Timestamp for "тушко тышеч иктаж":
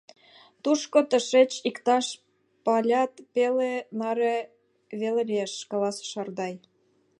0.63-2.05